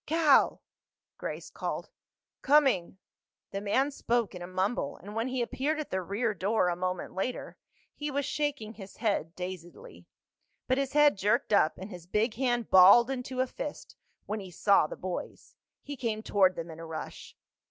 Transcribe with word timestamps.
"Cal!" 0.07 0.63
Grace 1.19 1.51
called. 1.51 1.91
"Coming!" 2.41 2.97
The 3.51 3.61
man 3.61 3.91
spoke 3.91 4.33
in 4.33 4.41
a 4.41 4.47
mumble, 4.47 4.97
and 4.97 5.13
when 5.13 5.27
he 5.27 5.43
appeared 5.43 5.79
at 5.79 5.91
the 5.91 6.01
rear 6.01 6.33
door 6.33 6.69
a 6.69 6.75
moment 6.75 7.13
later 7.13 7.55
he 7.93 8.09
was 8.09 8.25
shaking 8.25 8.73
his 8.73 8.97
head 8.97 9.35
dazedly. 9.35 10.07
But 10.67 10.79
his 10.79 10.93
head 10.93 11.19
jerked 11.19 11.53
up 11.53 11.77
and 11.77 11.91
his 11.91 12.07
big 12.07 12.33
hand 12.33 12.71
balled 12.71 13.11
into 13.11 13.41
a 13.41 13.45
fist 13.45 13.95
when 14.25 14.39
he 14.39 14.49
saw 14.49 14.87
the 14.87 14.95
boys. 14.95 15.53
He 15.83 15.95
came 15.95 16.23
toward 16.23 16.55
them 16.55 16.71
in 16.71 16.79
a 16.79 16.85
rush. 16.87 17.37